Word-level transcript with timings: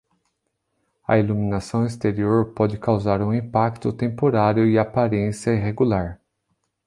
A 1.07 1.17
iluminação 1.19 1.85
exterior 1.85 2.53
pode 2.55 2.75
causar 2.79 3.21
um 3.21 3.31
impacto 3.31 3.93
temporário 3.93 4.67
e 4.67 4.75
aparência 4.79 5.51
irregular. 5.51 6.19